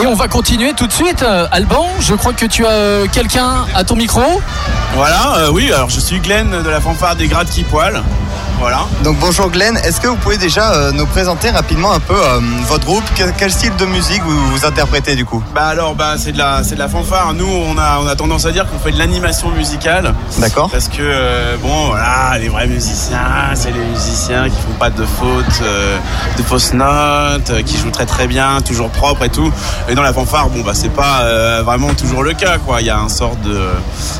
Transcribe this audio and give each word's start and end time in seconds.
Et 0.00 0.06
on 0.06 0.14
va 0.14 0.26
continuer 0.26 0.72
tout 0.72 0.86
de 0.86 0.92
suite. 0.92 1.22
Euh, 1.22 1.46
Alban, 1.52 1.86
je 2.00 2.14
crois 2.14 2.32
que 2.32 2.46
tu 2.46 2.64
as 2.64 2.70
euh, 2.70 3.06
quelqu'un 3.12 3.66
à 3.74 3.84
ton 3.84 3.94
micro. 3.94 4.22
Voilà, 4.94 5.34
euh, 5.36 5.50
oui, 5.52 5.70
alors 5.70 5.90
je 5.90 6.00
suis 6.00 6.18
Glenn 6.18 6.48
de 6.50 6.70
la 6.70 6.80
fanfare 6.80 7.14
des 7.14 7.28
grades 7.28 7.50
qui 7.50 7.62
poil. 7.62 8.02
Voilà. 8.58 8.86
Donc 9.02 9.18
bonjour 9.18 9.50
Glenn, 9.50 9.76
est-ce 9.78 10.00
que 10.00 10.06
vous 10.06 10.16
pouvez 10.16 10.36
déjà 10.36 10.72
euh, 10.72 10.92
nous 10.92 11.04
présenter 11.06 11.50
rapidement 11.50 11.92
un 11.92 11.98
peu 11.98 12.14
euh, 12.14 12.38
votre 12.68 12.84
groupe? 12.86 13.02
Quel, 13.16 13.32
quel 13.36 13.50
style 13.50 13.74
de 13.74 13.86
musique 13.86 14.22
vous, 14.22 14.50
vous 14.52 14.64
interprétez 14.64 15.16
du 15.16 15.24
coup? 15.24 15.42
Bah 15.52 15.66
alors 15.66 15.96
bah 15.96 16.14
c'est 16.16 16.30
de 16.30 16.38
la 16.38 16.62
c'est 16.62 16.76
de 16.76 16.78
la 16.78 16.86
fanfare. 16.88 17.34
Nous 17.34 17.44
on 17.48 17.76
a 17.76 17.98
on 18.00 18.06
a 18.06 18.14
tendance 18.14 18.46
à 18.46 18.52
dire 18.52 18.66
qu'on 18.68 18.78
fait 18.78 18.92
de 18.92 18.98
l'animation 18.98 19.48
musicale 19.50 20.14
D'accord 20.38 20.70
parce 20.70 20.86
que 20.86 20.98
euh, 21.00 21.56
bon 21.60 21.88
voilà 21.88 22.38
les 22.38 22.48
vrais 22.48 22.68
musiciens 22.68 23.50
c'est 23.54 23.72
les 23.72 23.84
musiciens 23.84 24.44
qui 24.44 24.56
font 24.56 24.78
pas 24.78 24.90
de 24.90 25.04
fautes, 25.04 25.62
euh, 25.62 25.98
de 26.38 26.42
fausses 26.44 26.72
notes, 26.72 27.50
euh, 27.50 27.62
qui 27.66 27.76
jouent 27.78 27.90
très 27.90 28.06
très 28.06 28.28
bien, 28.28 28.60
toujours 28.60 28.90
propre 28.90 29.24
et 29.24 29.28
tout. 29.30 29.50
Et 29.88 29.94
dans 29.94 30.02
la 30.02 30.12
fanfare 30.12 30.48
bon 30.48 30.60
bah 30.60 30.72
c'est 30.74 30.90
pas 30.94 31.22
euh, 31.22 31.62
vraiment 31.64 31.92
toujours 31.94 32.22
le 32.22 32.32
cas 32.34 32.58
quoi. 32.58 32.80
Il 32.80 32.86
y 32.86 32.90
a 32.90 32.98
un 32.98 33.08
sort 33.08 33.34
de 33.44 33.58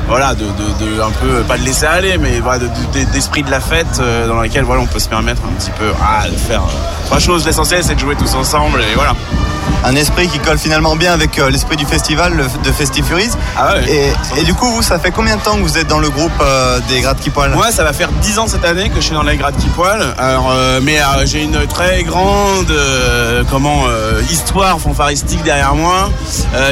voilà 0.09 0.34
de, 0.34 0.45
un 0.45 1.11
peu 1.12 1.43
pas 1.47 1.57
de 1.57 1.62
laisser 1.62 1.87
aller 1.87 2.19
mais 2.19 2.41
voilà 2.41 2.59
de- 2.59 2.66
de- 2.66 3.12
d'esprit 3.12 3.43
de 3.45 3.51
la 3.51 3.61
fête 3.61 3.87
euh, 4.01 4.27
dans 4.27 4.41
laquelle 4.41 4.65
voilà 4.65 4.83
on 4.83 4.87
peut 4.87 4.98
se 4.98 5.09
permettre 5.09 5.43
un 5.48 5.53
petit 5.53 5.70
peu 5.79 5.91
ah, 6.03 6.29
de 6.29 6.37
faire 6.37 6.62
euh, 6.62 7.06
trois 7.06 7.19
choses. 7.20 7.47
L'essentiel 7.47 7.83
c'est 7.84 7.95
de 7.95 8.01
jouer 8.01 8.17
tous 8.17 8.34
ensemble 8.34 8.80
et 8.80 8.95
voilà. 8.97 9.15
Un 9.84 9.96
esprit 9.96 10.28
qui 10.28 10.38
colle 10.38 10.59
finalement 10.59 10.95
bien 10.96 11.12
avec 11.12 11.38
euh, 11.38 11.50
l'esprit 11.50 11.77
du 11.77 11.84
festival 11.86 12.36
de 12.36 12.72
Festifuries. 12.72 13.30
Ah 13.56 13.74
ouais. 13.74 14.12
Et, 14.36 14.41
et 14.41 14.45
du 14.45 14.55
coup, 14.55 14.66
vous, 14.66 14.82
ça 14.82 14.98
fait 14.98 15.10
combien 15.10 15.36
de 15.36 15.42
temps 15.42 15.56
que 15.56 15.62
vous 15.62 15.77
êtes 15.77 15.88
dans 15.88 15.98
le 15.98 16.08
groupe 16.08 16.32
euh, 16.41 16.78
des 16.88 17.00
Grattes 17.00 17.20
qui 17.20 17.30
poilent 17.30 17.50
Moi, 17.50 17.72
ça 17.72 17.82
va 17.82 17.92
faire 17.92 18.10
10 18.10 18.38
ans 18.38 18.46
cette 18.46 18.64
année 18.64 18.91
que 18.91 18.96
je 18.96 19.00
suis 19.00 19.14
dans 19.14 19.22
les 19.22 19.36
grades 19.36 19.56
qui 19.56 19.66
poil. 19.68 20.14
Alors, 20.18 20.50
euh, 20.52 20.80
mais 20.82 21.00
euh, 21.00 21.27
j'ai 21.27 21.42
une 21.42 21.66
très 21.66 22.05
grande 22.05 22.72
comment 23.50 23.82
histoire 24.30 24.78
fanfaristique 24.78 25.42
derrière 25.42 25.74
moi 25.74 26.10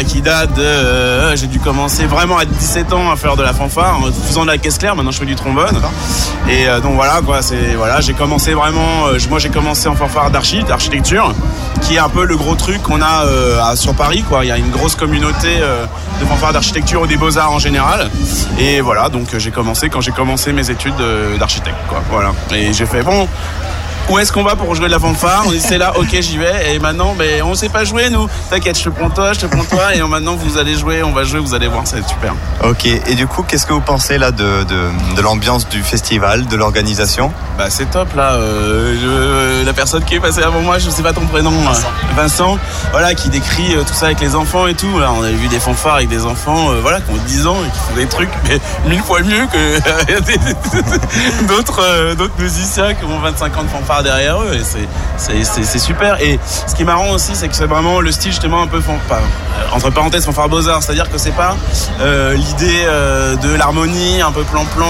qui 0.06 0.22
date 0.22 0.54
de. 0.54 1.34
j'ai 1.36 1.46
dû 1.46 1.58
commencer 1.58 2.06
vraiment 2.06 2.38
à 2.38 2.44
17 2.44 2.92
ans 2.92 3.10
à 3.10 3.16
faire 3.16 3.36
de 3.36 3.42
la 3.42 3.52
fanfare 3.52 3.98
en 3.98 4.12
faisant 4.26 4.42
de 4.42 4.50
la 4.50 4.58
caisse 4.58 4.78
claire. 4.78 4.94
Maintenant, 4.94 5.10
je 5.10 5.18
fais 5.18 5.26
du 5.26 5.34
trombone. 5.34 5.80
Et 6.48 6.66
donc 6.82 6.94
voilà 6.94 7.20
quoi. 7.24 7.42
C'est 7.42 7.74
voilà, 7.76 8.00
j'ai 8.00 8.14
commencé 8.14 8.54
vraiment. 8.54 9.06
moi, 9.28 9.38
j'ai 9.38 9.50
commencé 9.50 9.88
en 9.88 9.96
fanfare 9.96 10.30
d'archi, 10.30 10.62
d'architecture, 10.64 11.34
qui 11.82 11.96
est 11.96 11.98
un 11.98 12.08
peu 12.08 12.24
le 12.24 12.36
gros 12.36 12.54
truc 12.54 12.82
qu'on 12.82 12.99
a 13.02 13.24
euh, 13.26 13.62
à- 13.62 13.76
sur 13.76 13.94
Paris 13.94 14.22
quoi. 14.28 14.44
Il 14.44 14.48
y 14.48 14.52
a 14.52 14.56
une 14.58 14.70
grosse 14.70 14.94
communauté 14.94 15.58
euh, 15.60 15.84
de 16.20 16.26
fanfare 16.26 16.52
d'architecture 16.52 17.02
ou 17.02 17.06
des 17.06 17.16
beaux 17.16 17.36
arts 17.38 17.52
en 17.52 17.58
général. 17.58 18.10
Et 18.58 18.80
voilà, 18.80 19.08
donc 19.08 19.32
euh, 19.34 19.38
j'ai 19.38 19.50
commencé 19.50 19.88
quand 19.88 20.00
j'ai 20.00 20.12
commencé 20.12 20.52
mes 20.52 20.70
études 20.70 21.00
euh, 21.00 21.36
d'architecte, 21.38 21.76
quoi. 21.88 22.02
Voilà. 22.10 22.32
Et 22.54 22.72
j'ai 22.72 22.86
fait 22.86 23.02
bon. 23.02 23.28
Où 24.08 24.18
est-ce 24.18 24.32
qu'on 24.32 24.42
va 24.42 24.56
pour 24.56 24.74
jouer 24.74 24.86
de 24.86 24.90
la 24.90 24.98
fanfare? 24.98 25.44
On 25.46 25.50
dit 25.52 25.60
c'est 25.60 25.78
là, 25.78 25.92
ok 25.96 26.08
j'y 26.20 26.36
vais. 26.36 26.74
Et 26.74 26.78
maintenant, 26.80 27.14
mais 27.16 27.42
on 27.42 27.54
sait 27.54 27.68
pas 27.68 27.84
jouer 27.84 28.10
nous. 28.10 28.26
T'inquiète, 28.50 28.76
je 28.76 28.84
te 28.84 28.88
prends 28.88 29.08
toi, 29.08 29.34
je 29.34 29.40
te 29.40 29.46
prends 29.46 29.62
toi. 29.62 29.94
Et 29.94 30.00
maintenant 30.02 30.34
vous 30.34 30.58
allez 30.58 30.74
jouer, 30.74 31.04
on 31.04 31.12
va 31.12 31.22
jouer, 31.22 31.38
vous 31.38 31.54
allez 31.54 31.68
voir, 31.68 31.86
ça 31.86 31.94
va 31.96 32.02
être 32.02 32.08
super. 32.08 32.34
Ok, 32.64 32.86
et 32.86 33.14
du 33.14 33.28
coup, 33.28 33.44
qu'est-ce 33.44 33.66
que 33.66 33.72
vous 33.72 33.80
pensez 33.82 34.18
là 34.18 34.32
de, 34.32 34.64
de, 34.64 35.14
de 35.16 35.20
l'ambiance 35.22 35.68
du 35.68 35.80
festival, 35.84 36.46
de 36.48 36.56
l'organisation? 36.56 37.30
Bah 37.56 37.66
c'est 37.68 37.88
top 37.88 38.08
là. 38.16 38.32
Euh, 38.32 39.60
je- 39.60 39.64
la 39.66 39.72
personne 39.74 40.02
qui 40.02 40.16
est 40.16 40.20
passée 40.20 40.42
avant 40.42 40.60
moi, 40.60 40.78
je 40.78 40.90
sais 40.90 41.02
pas 41.02 41.12
ton 41.12 41.26
prénom. 41.26 41.52
Vincent. 41.52 41.88
Vincent. 42.16 42.58
Voilà, 42.92 43.14
qui 43.14 43.28
décrit 43.28 43.74
euh, 43.74 43.82
tout 43.84 43.94
ça 43.94 44.06
avec 44.06 44.20
les 44.20 44.34
enfants 44.34 44.66
et 44.66 44.74
tout. 44.74 44.88
On 44.94 45.22
a 45.22 45.30
vu 45.30 45.48
des 45.48 45.60
fanfares 45.60 45.96
avec 45.96 46.08
des 46.08 46.24
enfants, 46.26 46.70
euh, 46.70 46.80
voilà, 46.82 47.00
qui 47.00 47.10
ont 47.12 47.16
10 47.26 47.46
ans 47.46 47.56
et 47.64 47.70
qui 47.70 47.78
font 47.78 47.94
des 47.96 48.06
trucs 48.06 48.30
mais 48.48 48.60
mille 48.88 49.02
fois 49.02 49.20
mieux 49.20 49.46
que 49.46 49.80
d'autres 51.46 51.80
euh, 51.82 52.14
d'autres 52.14 52.34
musiciens 52.38 52.94
qui 52.94 53.04
ont 53.04 53.18
25 53.20 53.56
ans 53.58 53.62
de 53.62 53.68
fanfare 53.68 54.02
derrière 54.02 54.40
eux. 54.42 54.54
Et 54.54 54.62
c'est 55.16 55.78
super. 55.78 56.20
Et 56.20 56.38
ce 56.66 56.74
qui 56.74 56.82
est 56.82 56.86
marrant 56.86 57.10
aussi, 57.10 57.32
c'est 57.34 57.48
que 57.48 57.54
c'est 57.54 57.66
vraiment 57.66 58.00
le 58.00 58.10
style 58.12 58.32
justement 58.32 58.62
un 58.62 58.66
peu 58.66 58.80
fan- 58.80 58.98
pas, 59.08 59.16
euh, 59.16 59.74
entre 59.74 59.90
parenthèses 59.90 60.24
fanfare 60.24 60.48
beaux 60.48 60.68
arts, 60.68 60.82
c'est-à-dire 60.82 61.10
que 61.10 61.18
c'est 61.18 61.30
pas 61.32 61.56
l'idée 62.34 62.84
de 63.42 63.54
l'harmonie 63.54 64.20
un 64.22 64.32
peu 64.32 64.42
plan-plan, 64.42 64.86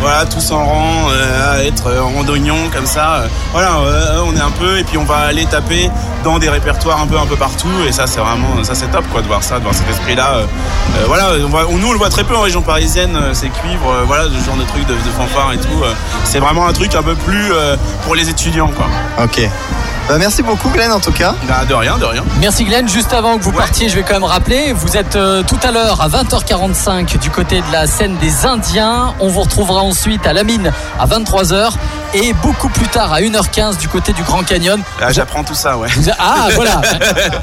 voilà, 0.00 0.24
tous 0.26 0.50
en 0.52 0.64
rang, 0.64 1.08
à 1.52 1.62
être 1.64 1.92
en 2.00 2.22
d'oignon 2.24 2.56
comme 2.72 2.86
ça. 2.86 3.24
voilà, 3.52 3.76
on 4.24 4.34
est 4.36 4.40
un 4.40 4.50
peu 4.50 4.78
et 4.78 4.84
puis 4.84 4.98
on 4.98 5.04
va 5.04 5.16
aller 5.18 5.46
taper 5.46 5.90
dans 6.24 6.38
des 6.38 6.48
répertoires 6.48 7.00
un 7.00 7.06
peu 7.08 7.18
un 7.18 7.26
peu 7.26 7.36
partout 7.36 7.68
et 7.88 7.92
ça 7.92 8.06
c'est 8.06 8.20
vraiment 8.20 8.62
ça 8.62 8.74
c'est 8.74 8.88
top 8.90 9.04
quoi 9.10 9.22
de 9.22 9.26
voir 9.26 9.42
ça, 9.42 9.58
de 9.58 9.62
voir 9.64 9.74
cet 9.74 9.88
esprit-là. 9.90 10.28
euh, 10.36 10.42
euh, 10.42 11.04
voilà, 11.06 11.30
on 11.44 11.48
voit- 11.48 11.66
nous 11.70 11.88
on 11.88 11.92
le 11.92 11.98
voit 11.98 12.10
très 12.10 12.24
peu 12.24 12.36
en 12.36 12.42
région 12.42 12.62
parisienne, 12.62 13.16
euh, 13.16 13.34
ces 13.34 13.48
cuivres, 13.48 13.90
euh, 13.90 14.04
voilà, 14.06 14.24
ce 14.24 14.44
genre 14.46 14.56
de 14.56 14.64
trucs 14.64 14.86
de, 14.86 14.94
de 14.94 15.10
fanfare 15.16 15.52
et 15.54 15.58
tout. 15.58 15.82
euh, 15.82 15.92
c'est 16.24 16.38
vraiment 16.38 16.66
un 16.66 16.72
truc 16.72 16.94
un 16.94 17.02
peu 17.02 17.14
plus 17.14 17.52
euh, 17.52 17.76
pour 18.04 18.14
les 18.14 18.28
étudiants 18.28 18.68
quoi. 18.68 18.86
Ok. 19.24 19.40
Bah, 20.08 20.16
merci 20.18 20.42
beaucoup 20.42 20.70
Glenn 20.70 20.90
en 20.90 21.00
tout 21.00 21.12
cas. 21.12 21.34
Bah, 21.46 21.66
de 21.68 21.74
rien, 21.74 21.98
de 21.98 22.04
rien. 22.06 22.24
Merci 22.40 22.64
Glenn. 22.64 22.88
Juste 22.88 23.12
avant 23.12 23.36
que 23.36 23.42
vous 23.42 23.52
partiez, 23.52 23.90
je 23.90 23.94
vais 23.94 24.02
quand 24.02 24.14
même 24.14 24.24
rappeler, 24.24 24.72
vous 24.72 24.96
êtes 24.96 25.16
euh, 25.16 25.42
tout 25.42 25.58
à 25.62 25.70
l'heure 25.70 26.00
à 26.00 26.08
20h45 26.08 27.18
du 27.18 27.28
côté 27.30 27.56
de 27.60 27.70
la 27.72 27.86
scène 27.86 28.16
des 28.16 28.46
Indiens. 28.46 29.12
On 29.20 29.28
vous 29.28 29.42
retrouvera 29.42 29.82
ensuite 29.82 30.26
à 30.26 30.32
la 30.32 30.44
mine 30.44 30.72
à 30.98 31.06
23h 31.06 31.72
et 32.14 32.32
beaucoup 32.34 32.68
plus 32.68 32.86
tard 32.88 33.12
à 33.12 33.20
1h15 33.20 33.78
du 33.78 33.88
côté 33.88 34.12
du 34.12 34.22
Grand 34.22 34.42
Canyon. 34.42 34.80
Là, 35.00 35.12
j'apprends 35.12 35.44
tout 35.44 35.54
ça, 35.54 35.76
ouais. 35.76 35.88
Ah 36.18 36.48
voilà. 36.54 36.80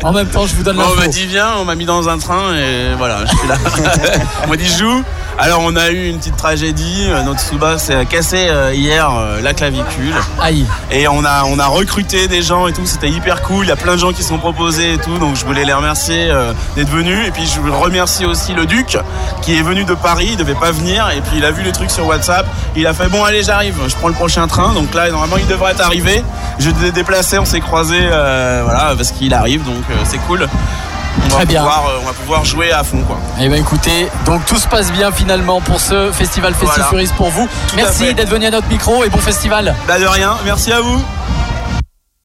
En 0.04 0.12
même 0.12 0.28
temps, 0.28 0.46
je 0.46 0.56
vous 0.56 0.64
donne 0.64 0.78
Bon, 0.78 0.84
on 0.92 0.96
m'a 1.00 1.08
dit 1.08 1.26
viens, 1.26 1.54
on 1.58 1.66
m'a 1.66 1.76
mis 1.76 1.86
dans 1.86 2.10
un 2.10 2.18
train 2.18 2.56
et 2.56 2.94
voilà, 2.98 3.26
je 3.26 3.36
suis 3.36 3.48
là. 3.48 3.56
on 4.44 4.48
m'a 4.48 4.58
dit 4.58 4.68
joue. 4.68 5.04
Alors 5.38 5.62
on 5.66 5.76
a 5.76 5.90
eu 5.90 6.08
une 6.08 6.18
petite 6.18 6.38
tragédie. 6.38 7.08
Euh, 7.10 7.22
Notre 7.24 7.42
Tsuba 7.42 7.78
s'est 7.78 8.06
cassé 8.06 8.48
euh, 8.48 8.74
hier 8.74 9.12
euh, 9.12 9.42
la 9.42 9.54
clavicule 9.54 10.14
Aïe. 10.42 10.66
et 10.92 11.10
on 11.10 11.26
a 11.26 11.44
on 11.44 11.60
a 11.60 11.68
recruté 11.68 12.30
des 12.30 12.42
gens 12.42 12.68
et 12.68 12.74
tout. 12.74 12.86
C'était 12.86 13.10
hyper 13.10 13.42
cool. 13.42 13.66
Il 13.66 13.68
y 13.70 13.72
a 13.72 13.76
plein 13.76 13.94
de 13.94 14.00
gens 14.00 14.14
qui 14.14 14.24
se 14.24 14.30
sont 14.30 14.38
proposés 14.38 14.94
et 14.94 14.98
tout. 14.98 15.18
Donc 15.18 15.36
je 15.36 15.46
voulais 15.46 15.66
les 15.66 15.74
remercier 15.74 16.32
d'être 16.78 16.90
venus. 16.90 17.28
Et 17.28 17.32
puis 17.32 17.46
je 17.46 17.60
remercie 17.70 18.26
aussi 18.26 18.54
le 18.54 18.66
Duc 18.66 18.98
qui 19.42 19.58
est 19.58 19.62
venu 19.62 19.84
de 19.84 19.94
Paris. 19.94 20.30
Il 20.32 20.38
devait 20.38 20.56
pas 20.56 20.72
venir 20.72 21.10
et 21.10 21.20
puis 21.20 21.38
il 21.38 21.46
a 21.46 21.52
vu 21.52 21.64
les 21.64 21.74
trucs 21.74 21.92
sur 21.92 22.08
WhatsApp. 22.08 22.46
Il 22.78 22.88
a 22.88 22.94
fait 22.94 23.10
bon 23.10 23.24
allez 23.26 23.44
j'arrive. 23.44 23.76
Je 23.88 23.96
prends 23.96 24.08
le 24.08 24.14
prochain 24.14 24.48
train. 24.48 24.74
Donc 24.74 24.94
là 24.94 25.10
normalement 25.12 25.38
il 25.38 25.48
devrait 25.48 25.74
être 25.74 25.86
arrivé. 25.86 26.24
Je 26.60 26.70
l'ai 26.82 26.92
déplacé. 26.92 27.38
On 27.40 27.46
s'est 27.46 27.60
croisé 27.60 27.98
euh, 28.00 28.62
voilà 28.64 28.94
parce 28.96 29.12
qu'il 29.12 29.34
arrive. 29.34 29.66
Donc 29.66 29.84
euh, 29.92 29.96
c'est 30.06 30.20
cool. 30.20 30.48
On 31.18 31.28
va, 31.30 31.36
Très 31.36 31.46
bien. 31.46 31.62
pouvoir, 31.62 31.86
euh, 31.88 32.00
on 32.02 32.06
va 32.06 32.14
pouvoir 32.14 32.46
jouer 32.46 32.72
à 32.72 32.84
fond 32.84 33.02
quoi. 33.04 33.18
Eh 33.40 33.48
ben 33.50 33.60
écoutez, 33.60 34.10
donc 34.26 34.46
tout 34.46 34.58
se 34.58 34.68
passe 34.68 34.92
bien 34.92 35.12
finalement 35.12 35.62
pour 35.62 35.80
ce 35.80 36.12
festival 36.12 36.54
Voilà. 36.54 36.74
Festifuris 36.74 37.10
pour 37.16 37.30
vous. 37.30 37.48
Tout 37.70 37.76
Merci 37.76 38.14
d'être 38.14 38.30
venu 38.30 38.46
à 38.46 38.52
notre 38.52 38.68
micro 38.68 39.04
et 39.04 39.10
bon 39.10 39.18
festival. 39.20 39.76
Bah 39.88 40.00
de 40.00 40.06
rien, 40.06 40.36
merci 40.46 40.72
à 40.72 40.82
vous. 40.82 41.02